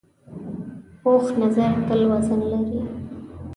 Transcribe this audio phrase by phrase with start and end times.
[1.03, 2.79] پوخ نظر تل وزن لري